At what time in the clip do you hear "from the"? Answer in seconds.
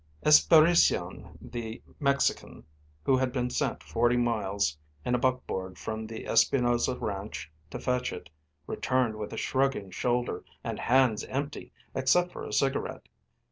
5.77-6.25